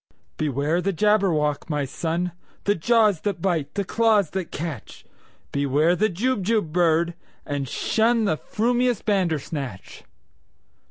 [0.37, 2.31] "Beware the Jabberwock, my son!
[2.63, 5.05] The jaws that bite, the claws that catch!
[5.51, 7.13] Beware the Jubjub bird,
[7.45, 10.03] and shunThe frumious Bandersnatch!"